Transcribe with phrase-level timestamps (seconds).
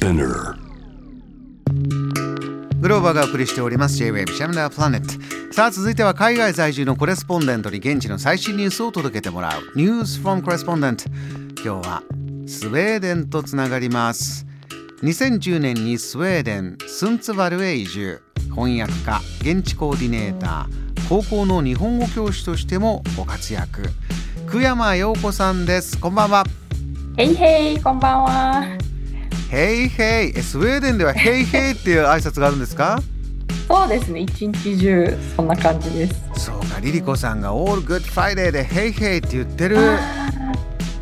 [0.00, 0.54] Spinner.
[2.80, 3.98] グローバーがお送りしております。
[3.98, 9.78] J-Wave シャムダープラネットさあ続いては海外在住のコレスポンデントに現地の最新ニュースを届けてもらう。
[9.78, 11.06] News from Correspondent
[11.62, 12.02] 今日は
[12.46, 14.46] スウェーデンとつながります。
[15.02, 18.22] 2010年にスウェーデンスンツバルへ移住。
[18.54, 23.82] 翻訳家現地コーディネーター高校の日本語教師としてもご活躍。
[24.50, 26.00] 久山陽子さんです。
[26.00, 26.44] こんばんは。
[27.18, 28.89] ヘイヘイこんばんは
[29.50, 30.42] ヘイヘイ。
[30.42, 33.02] スウェーデンではヘイヘイっていう挨拶があるんですか？
[33.66, 34.20] そうですね。
[34.20, 36.14] 一日中そんな感じです。
[36.36, 36.78] そうか。
[36.80, 39.76] リリコさんが All Good Friday でヘイヘイって言ってる。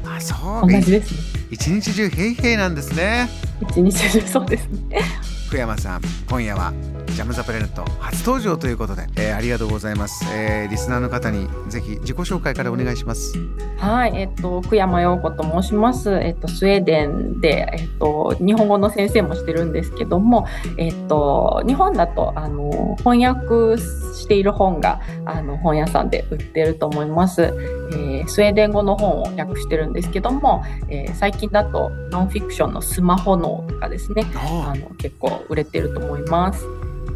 [0.04, 0.34] あそ
[0.66, 1.18] う同じですね。
[1.50, 3.28] 一日中ヘイヘイなんですね。
[3.70, 5.02] 一日中そうですね。
[5.46, 6.72] 福山さん今夜は
[7.14, 13.38] ジャムザプレネット初登場ということで、えー、ありがとうございます、えー、リスナーの方にぜひ自己紹介からお願いします。
[13.78, 16.10] はいえっと福山陽子と申します。
[16.10, 20.46] えっとスウェーデンでえっと日本語の先生もしてるんですけども
[20.76, 36.64] えっと日本だとあの翻訳している本があの本屋さんで売ってると思います、えー、スウェーデン語の本を訳してるんですけども、えー、最近だとノンフィクションのスマホ脳とかですねあの結構売れてると思います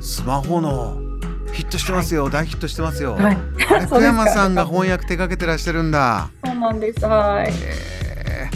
[0.03, 1.00] スマホの
[1.53, 3.14] ヒットしてますよ、はい、大ヒットしてますよ。
[3.14, 3.36] はい、
[3.86, 6.28] 福 山さんが翻訳手掛けてらっしゃるんだ。
[6.45, 7.05] そうなんです。
[7.06, 7.53] はい。
[8.17, 8.50] え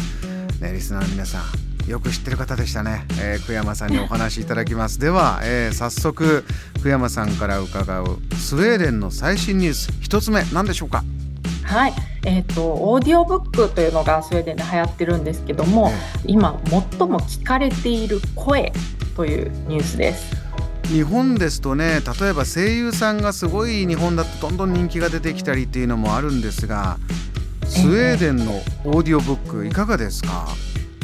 [0.60, 1.42] ー、ねリスナーの皆さん。
[1.88, 6.44] よく知ってる方でしたね、えー、久山さんにお話しいただきますでは、えー、早速
[6.82, 11.04] 久山さんから伺うスウェーデンの最新ニュース一つ目何でしょうか？
[11.62, 11.92] はい、
[12.24, 15.92] えーと、オーディオブックというのがスウェーデンで流行ってるんですけども、
[16.24, 18.72] えー、今最も聞かれている声
[19.14, 20.45] というニュースです
[20.88, 26.98] 日本ですとね例えば声優さんがすごい日本だとどんどん人気が出てきたりっていうのもあるんですが
[27.64, 28.52] スウェーデンの
[28.84, 30.46] オーディオブックいかがですか、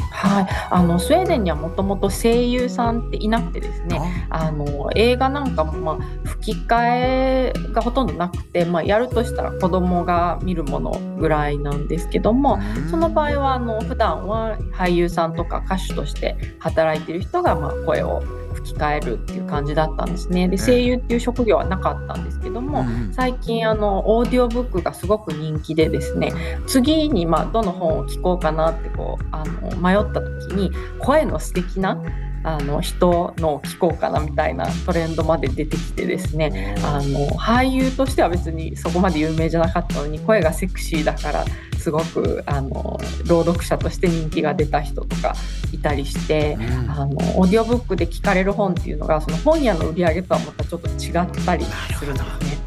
[0.09, 4.49] はい、あのスウェーデンにはもともと声優さんっていなくてですねあ。
[4.51, 12.59] の映画なんかも、まあ、吹き替えがほとんどなくて、まあ、やるとしたら子供が見るものぐらいなんですけども
[12.89, 18.21] その場合はあの普段は俳優さんとか歌手として働いてる人がまあ声を
[18.53, 20.47] 吹き替えるっていう感じだったんですね。
[20.47, 26.31] で声優っていう職業はなかったんですけども、最近あのオーディオブックがすごく人気でですね
[26.67, 32.01] 次にまあどの本を聞こうかなってこうあの迷った時に声の素敵な
[32.43, 36.75] あの人の聞こうかなみたいなトレンドまで出てきてですね。
[36.83, 41.45] あの俳優としては別にそこまで有名じゃなかったのに声がセクシーだから
[41.77, 45.33] すごくあの朗読者として人気が出た人とか
[45.71, 51.65] いたりして、うん、あのオーディオブックで聞かれる本っていうのがその本屋の売り上げとはまたちょっと違ったり
[51.97, 52.57] するんですね。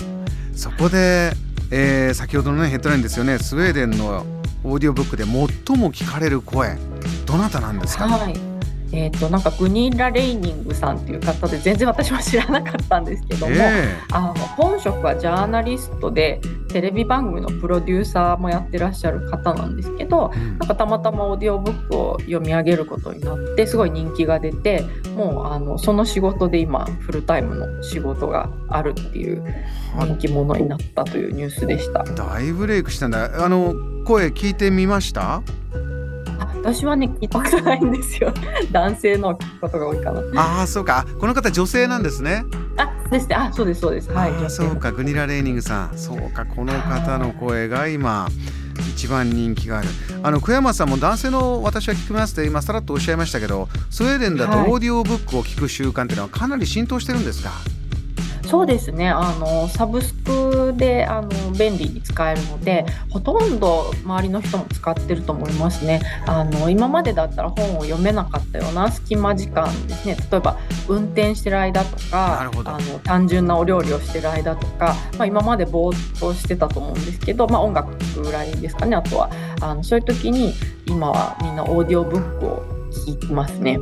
[0.54, 1.32] そこで、
[1.70, 3.38] えー、先ほどの、ね、ヘッドラインですよね。
[3.38, 4.24] スウェーデンの
[4.64, 5.34] オーディオブックで最
[5.76, 6.76] も聞かれる声
[7.26, 8.55] どなたなんですか、はい
[8.92, 24.82] えーと、なんかグニーラ・レイニングさんっていう方で全然私も知らなかったんですけども、えー、あの本職はジャーナリストでテレビ番組のプロデューサーもやってらっしゃる方なんですけど、うん、なんかたまたまオーディオブックを読み上げることになってすごい人気が出て
[25.16, 29.42] もうあのその仕事で今フルタイムの仕事があるっていう
[29.98, 32.04] 人気者になったというニュースでした。
[32.04, 33.44] 大ブレイクしたんだ。
[33.44, 35.42] あの声聞いてみました？
[36.66, 38.34] 私はね聞いたことないんですよ。
[38.72, 40.20] 男性のことが多いかな。
[40.42, 41.06] ああそうか。
[41.20, 42.44] この方女性なんですね。
[42.76, 43.36] あですね。
[43.36, 44.10] あそうですそうです。
[44.10, 45.96] はいそうかグニラ・レーニングさん。
[45.96, 48.28] そうかこの方の声が今
[48.90, 49.88] 一番人気がある。
[50.24, 57.75] あの久山さんも男性の私は聞きますって今さらっとおっしゃいましたけどスウェーデンだとオーディオブックを聞く習慣っていうのはかなり浸透してるんですか、はい
[58.46, 59.08] そうですね。
[59.08, 66.00] あのサブスクであの便利に使えるのでほとんど周りの人も使ってると思いますね。
[66.26, 70.16] あの今までだったら本を読めなかったような隙間時間ですね。
[70.30, 70.58] 例えば
[70.88, 78.96] 運転してる間とかあの単純なお料理をしてる間とか、まあ、今までぼーっとしてたと思うんですけど、まあ、音楽聴くぐらいですかね。
[78.96, 79.30] あとは
[79.60, 80.54] あのそういう時に
[80.86, 83.78] 今はみんなオーディオブックを聞きますね。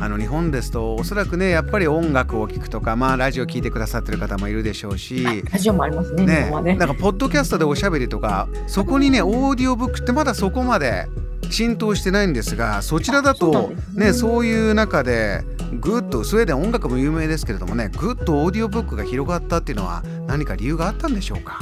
[0.00, 6.74] あの日本ですとおそらくねやっぱり音楽を聴くとかまあラジオ聴いてくださってる方もいるでしょうしラジオもありますねねね。
[6.76, 11.06] なんかポッドキャストでおしゃべりとかそこにねオーディオブックってまだそこまで
[11.50, 15.42] 浸透してないんですがそちらだとねそういう中で
[15.80, 21.60] ぐっとスウェーデン音楽も有名ですけれどもねぐっとオーディオブックが広がったっていうのは何か理由があったんでしょうか？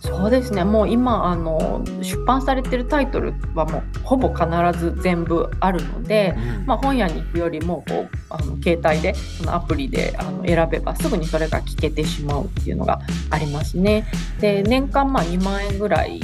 [0.00, 0.64] そうですね。
[0.64, 4.46] もう今あの出版されてるタイトルはもうほぼ必
[4.78, 13.00] ず全部あるので、うん、まあ、本屋に行くよりもこうあの携帯でそのアプリであの選べばすぐにそれが聞けてしまうっていうのが
[13.30, 14.06] ありますね。
[14.40, 16.20] で年間まあ2万円ぐらい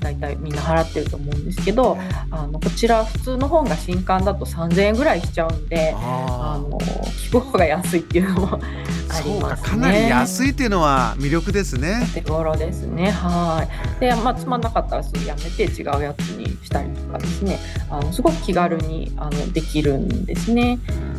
[0.00, 1.98] 大体みんな払ってると思うんですけど
[2.30, 8.60] あのこちら普通の本が新刊だと3000円ぐらいしちゃうんであの聞く方が安いっていうのも
[9.10, 9.68] ありますね。
[9.68, 12.06] かなり安いっていうのは魅力ですね。
[12.14, 13.10] 手頃ですね。
[13.10, 13.66] は
[13.98, 14.00] い。
[14.00, 17.58] で、まあつまんなかったらすぐやめて違うやつにしたりとかですね。
[17.90, 20.78] あのすごく気軽にあのできるんですね。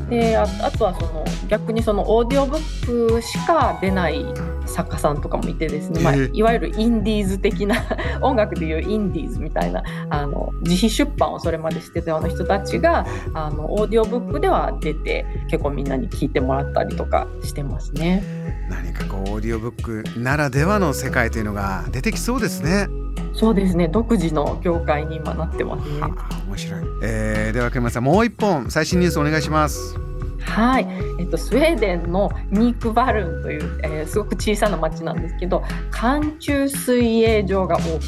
[0.09, 4.25] でああとはその逆にそのオーディオブックしか出ない
[4.65, 7.75] 作家さんとかもいてですね、まあ、いわゆるインディーズ的な
[8.21, 18.23] 音楽でいうインディーズみたいなあの自費出版をそれまでしてたような人たちがあのオーディオブックでは出て結構みんなに聞いてもらったりとかしてますね。
[18.69, 22.87] 何かこうオーディオブックならではの世界というのが出てきそうですね。
[23.33, 26.01] そうですね独自の業界に今なってますね。
[26.47, 29.97] 面白い、えー、では久山さんもう一本最新ニュースお願いします。
[30.41, 30.87] はい、
[31.19, 37.99] えっと、スウェーデンのニークバルンという、えー、すごく小さな町なんですけど寒中水泳場がオープン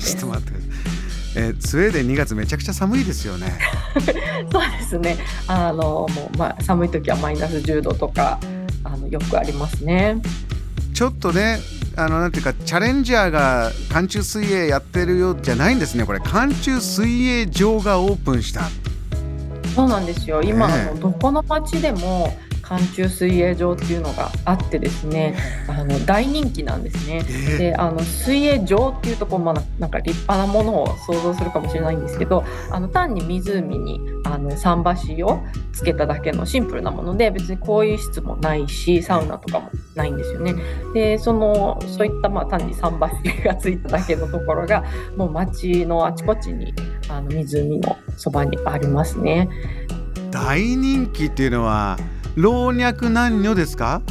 [0.00, 0.58] ちょっと待って
[1.36, 3.58] えー、スウェーデン2月めちゃくちゃ寒いですよね。
[4.50, 5.16] そうですね。
[5.46, 8.40] あのもうまあ寒い時はマイナス10度とか
[9.10, 10.20] よくありますね。
[10.94, 11.58] ちょっとね
[11.96, 16.04] あのなんていうかチャレンジャーが寒中水泳やってるよじゃないんですね。
[16.04, 18.62] これ寒中水泳場がオープンした。
[19.74, 20.42] そうなんですよ。
[20.42, 22.36] 今、あのどこの町でも
[22.68, 25.34] 寒中水泳場っていうのがあってですね
[25.68, 27.22] あの大人気なんですね。
[27.56, 34.00] であの水泳場っていうとこう、まあ、なんか立派なものを想像するかもしれないんですけどあの単に湖に
[34.30, 35.42] あの桟橋を
[35.72, 40.54] つけただけのシンプルなもので別に更衣室もないしサウナとかもないんですよね。
[40.92, 42.98] でそのそういったまあ単に桟
[43.42, 44.84] 橋がついただけのところが
[45.16, 46.74] もう街のあちこちに
[47.08, 49.48] あの湖のそばにありますね。
[50.30, 51.96] 大人気っていうのは
[52.36, 54.02] 老若男女ですか？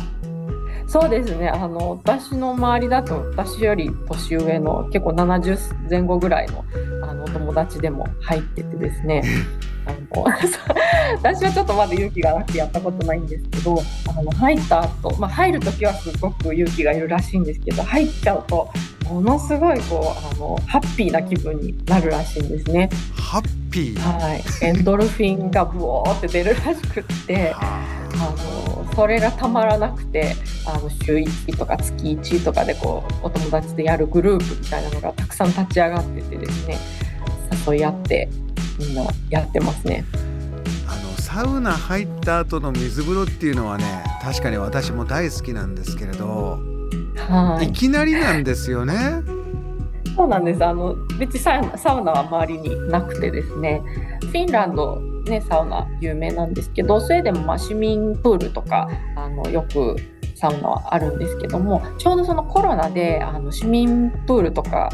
[0.89, 6.63] そうですねあの私の周りだと私より年上の結構70前後ぐらいの
[7.03, 9.21] あの友達でも入っててですね
[9.87, 10.23] あの
[11.23, 18.69] 私はちょっとまだ勇気がなくてやったことないんですけどあの入った後、まあ入る時はすごく勇気がいるらしいんですけど入っちゃうと
[19.09, 22.89] ものすごいこうあのハッピーな気分になるらしいんですね。
[23.13, 23.99] ハッピー？
[23.99, 24.43] はい。
[24.61, 27.97] エンドルフィンがブオーって出るらしくってあ。
[28.17, 30.35] のそれがたまらなくて
[30.65, 36.77] あの週1とか月1とかでこうお友達でやるグループみたいなのがたくさん立ち上がっててですね
[37.67, 38.29] 誘い合って
[38.79, 40.05] みんなやってますね。
[40.87, 46.59] あのサウナ入った後の水風呂っていうのはね確かに私も大好きなんですけれど、
[47.15, 49.21] はい、いきなりなんですよね。
[50.15, 53.83] そうなんですあの別にサウナは周りになくてですね
[54.21, 59.95] フィンランドね、サウナ有名なんですけどスウェーデンもまあ市民プールとかあのよく
[60.35, 64.89] サウナはあるんですけどもちょうどそのコロナであの市民プールとか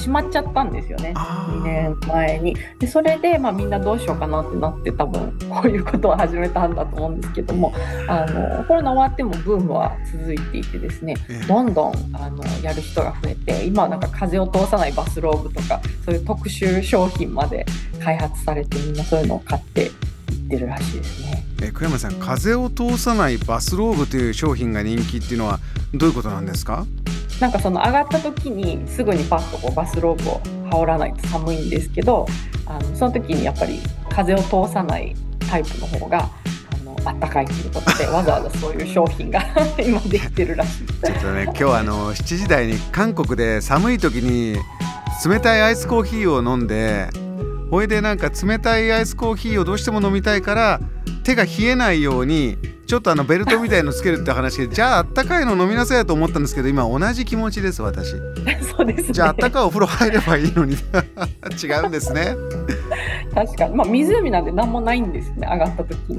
[0.00, 1.12] 閉まっちゃったんですよね。
[1.16, 2.56] 2年前に。
[2.78, 7.72] でそれで、まあ、みんなどうしようかなってなって多分 こういうことを始めたんだと思うんですけども
[8.08, 11.14] あのコロナ終わってもブームは続いていてですね
[11.46, 17.66] どんどんあのやる人が増えて今はなんか風を通さないバスローブとかそういう特殊商品まで
[18.02, 19.90] 開発されてみんなそういうのを買っていっ
[20.50, 21.44] てるらしいですね。
[21.62, 25.60] え久山さん風を通さないバスローブという商品が人気っていうのは
[25.92, 26.86] どういうことなんですか？
[27.40, 30.40] なんかその上がった時にすぐにパッとこうバスローブを
[30.70, 32.26] 羽織らないと寒いんですけど
[32.66, 35.16] あのその時にやっぱり風を通さない
[35.48, 36.28] タイプの方が
[36.72, 39.42] あのあったかいということで わざわざそういう商品が
[39.82, 40.86] 今できてるらしい。
[40.86, 44.56] ちょっとね今日あの7時台に韓国で寒い時に
[45.26, 47.08] 冷たいアイスコーヒーを飲んで
[47.70, 50.80] ほいでなんか冷たいアイスコーヒーをどうしても飲みたいから
[51.22, 52.58] 手が冷えないように
[52.90, 58.16] ちょっとあのベルトみたいのつけるって話でじゃああったかいの飲みなさいと思ったんですけど今同じ気持ちです私。
[58.76, 60.74] そうです、ね、じゃああったかいお風呂入ればいいのに。
[61.62, 62.34] 違うんですね。
[63.32, 63.76] 確かに。
[63.76, 66.18] まあ湖なんて何もないんですね上がった時に。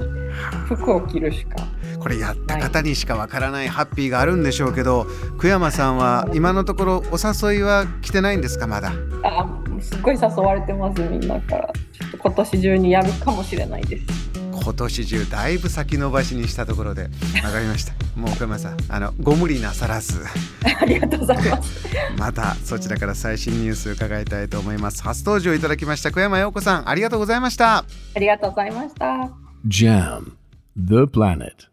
[0.69, 1.57] 服を着るしか。
[1.99, 5.05] これやった方にしかわからないハッピーがあるんでしょうけど
[5.41, 8.93] 久山さんは今のところお誘いは来てないんですかまだ？
[9.23, 9.45] あ
[9.81, 11.73] すっごい誘われてますみんなから。
[11.91, 14.30] ちょっと今年中にやるかもしれないです
[14.63, 17.09] 今年中だいぶ先延ばしにしたところで
[17.41, 17.93] 分かりました。
[18.15, 20.23] もう岡山さんあのご無理なさらず。
[20.79, 21.87] ありがとうございます。
[22.17, 25.03] またそちらから最新ニュース伺いたいと思います。
[25.03, 27.77] 初登場いただきました小山陽子さんありがとうございました。
[27.77, 27.85] あ
[28.19, 29.29] りがとうございました。
[29.67, 30.31] JAM
[30.77, 31.70] The Planet